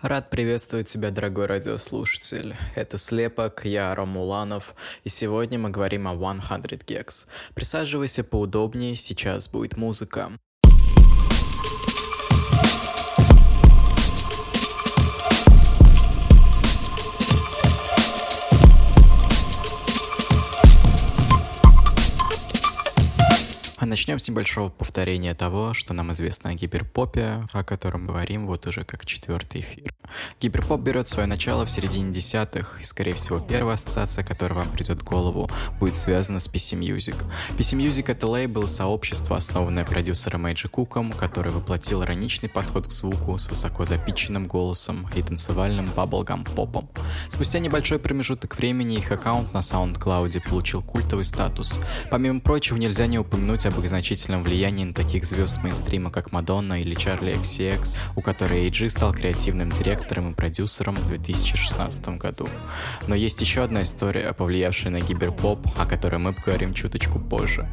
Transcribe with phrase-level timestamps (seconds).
[0.00, 2.54] Рад приветствовать тебя, дорогой радиослушатель.
[2.76, 6.36] Это Слепок, я Ромуланов, и сегодня мы говорим о 100
[6.86, 7.26] Gex.
[7.52, 10.38] Присаживайся поудобнее, сейчас будет музыка.
[24.08, 28.82] Начнем с небольшого повторения того, что нам известно о гиперпопе, о котором говорим вот уже
[28.82, 29.92] как четвертый эфир.
[30.40, 35.02] Гиперпоп берет свое начало в середине десятых, и, скорее всего, первая ассоциация, которая вам придет
[35.02, 37.22] в голову, будет связана с PC Music.
[37.58, 43.36] PC Music— это лейбл сообщество, основанное продюсером Эйджи Куком, который воплотил ироничный подход к звуку
[43.36, 46.88] с высоко запиченным голосом и танцевальным баблгам попом.
[47.28, 51.78] Спустя небольшой промежуток времени их аккаунт на SoundCloud получил культовый статус.
[52.10, 56.80] Помимо прочего, нельзя не упомянуть об их значительном влиянии на таких звезд мейнстрима, как Мадонна
[56.80, 62.48] или Чарли XCX, у которой AG стал креативным директором и продюсером в 2016 году.
[63.08, 67.68] Но есть еще одна история, повлиявшая на гиберпоп, о которой мы поговорим чуточку позже.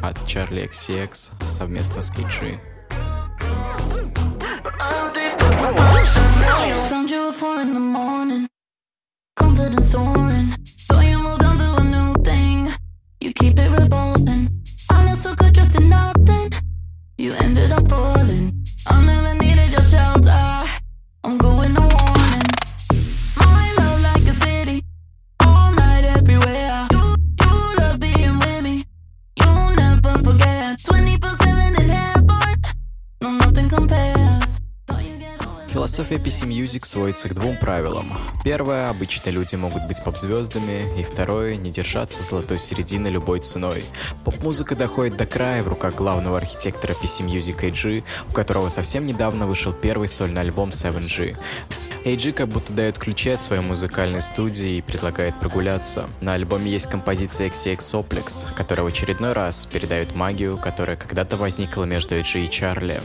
[0.00, 2.77] От Чарли XCX совместно с AG.
[35.98, 38.06] Философия PC Music сводится к двум правилам.
[38.44, 43.84] Первое, обычно люди могут быть поп-звездами, и второе, не держаться золотой середины любой ценой.
[44.24, 49.48] Поп-музыка доходит до края в руках главного архитектора PC Music AG, у которого совсем недавно
[49.48, 51.36] вышел первый сольный альбом 7G.
[52.04, 56.06] AG как будто дает ключи от своей музыкальной студии и предлагает прогуляться.
[56.20, 61.82] На альбоме есть композиция XCX Oplex, которая в очередной раз передает магию, которая когда-то возникла
[61.86, 63.00] между AG и Чарли.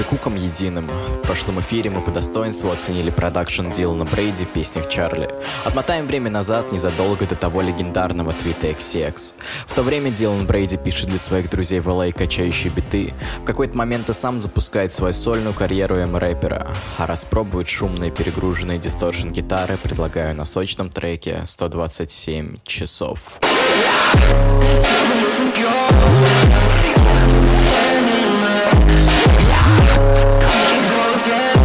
[0.00, 0.88] Эйджи Куком единым.
[0.88, 5.28] В прошлом эфире мы по достоинству оценили продакшн Дилана Брейди в песнях Чарли.
[5.64, 9.34] Отмотаем время назад, незадолго до того легендарного твита XCX.
[9.66, 13.12] В то время Дилан Брейди пишет для своих друзей в LA качающие биты.
[13.42, 16.68] В какой-то момент и сам запускает свою сольную карьеру М-рэпера.
[16.96, 23.38] А распробовать шумные перегруженные дисторшн гитары предлагаю на сочном треке 127 часов.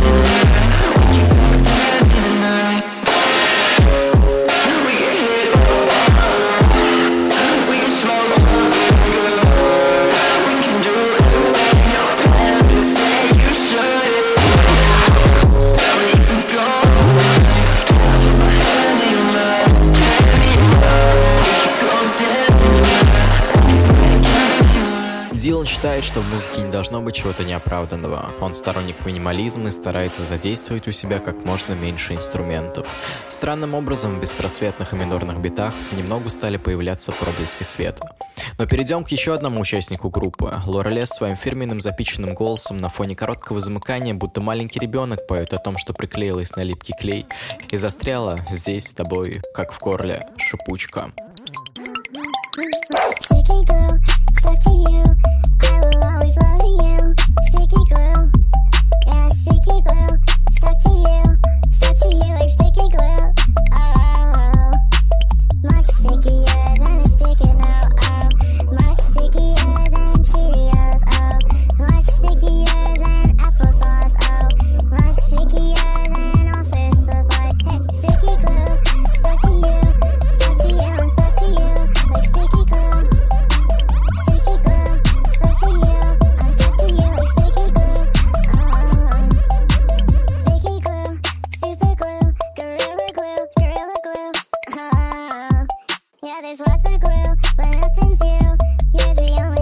[0.05, 0.44] Thank you.
[25.85, 28.33] Считает, что в музыке не должно быть чего-то неоправданного.
[28.41, 32.87] Он сторонник минимализма и старается задействовать у себя как можно меньше инструментов.
[33.29, 38.15] Странным образом в беспросветных и минорных битах немного стали появляться проблески света.
[38.57, 40.55] Но перейдем к еще одному участнику группы.
[40.65, 45.77] Лорелес своим фирменным запиченным голосом на фоне короткого замыкания, будто маленький ребенок поет о том,
[45.77, 47.27] что приклеилась на липкий клей
[47.69, 51.11] и застряла здесь с тобой, как в горле, шипучка.
[53.21, 53.65] Sticky
[54.33, 55.44] stuck to you.
[56.35, 56.64] slowly.
[96.35, 98.57] Yeah, there's lots of glue, but nothing's you.
[98.93, 99.54] You're the only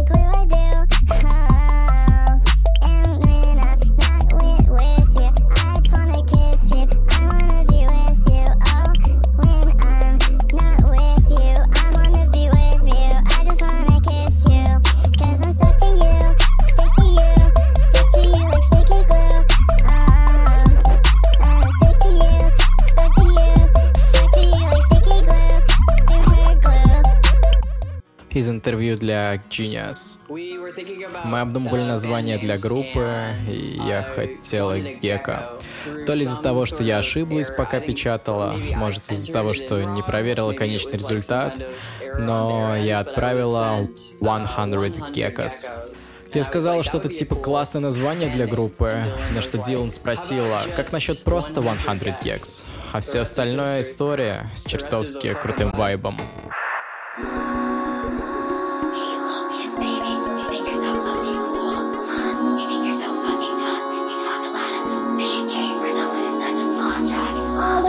[28.33, 30.17] из интервью для Genius.
[31.23, 35.53] Мы обдумывали название для группы, и я хотела Гека.
[36.05, 40.53] То ли из-за того, что я ошиблась, пока печатала, может из-за того, что не проверила
[40.53, 41.59] конечный результат,
[42.17, 43.87] но я отправила
[44.17, 44.27] 100
[45.13, 45.69] Gekas.
[46.33, 49.03] Я сказала что-то типа классное название для группы,
[49.35, 55.35] на что Дилан спросила, как насчет просто 100 Gex, а все остальное история с чертовски
[55.35, 56.17] крутым вайбом.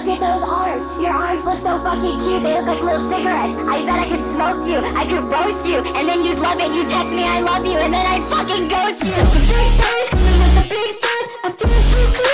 [0.04, 1.02] Look at those arms.
[1.02, 2.42] Your arms look so fucking cute.
[2.42, 3.56] They look like little cigarettes.
[3.66, 4.76] I bet I could smoke you.
[4.76, 5.78] I could roast you.
[5.78, 6.74] And then you'd love it.
[6.74, 7.78] You text me I love you.
[7.78, 9.16] And then I'd fucking ghost you.
[9.48, 11.38] Big boys coming with the big strut.
[11.44, 12.33] I feel so clean.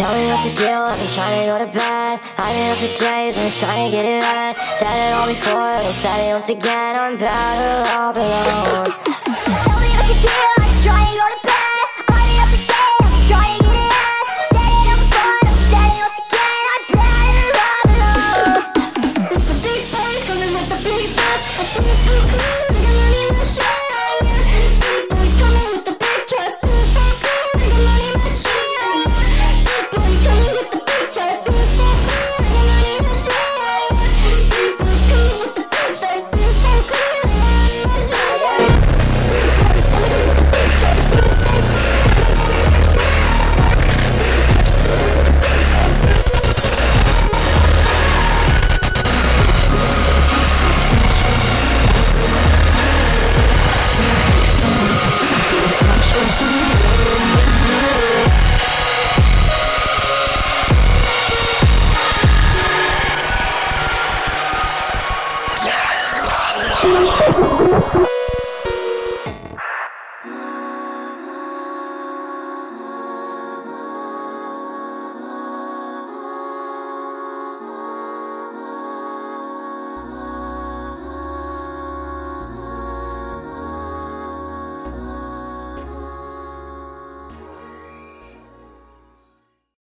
[0.00, 2.20] Tell me what to do, I've been trying to go to bed.
[2.38, 4.56] I've up for days, been trying to get it right.
[4.78, 6.96] Said it all before, but said once again.
[6.96, 8.86] I'm better off alone.
[9.60, 10.49] Tell me what to do.